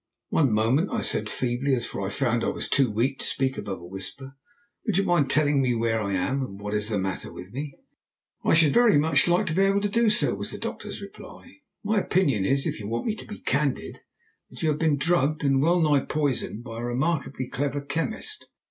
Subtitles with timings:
[0.29, 3.81] "One moment," I said feebly, for I found I was too weak to speak above
[3.81, 4.33] a whisper.
[4.87, 7.75] "Would you mind telling me where I am, and what is the matter with me?"
[8.43, 11.57] "I should very much like to be able to do so," was the doctor's reply.
[11.83, 13.99] "My opinion is, if you want me to be candid,
[14.49, 18.47] that you have been drugged and well nigh poisoned by a remarkably clever chemist.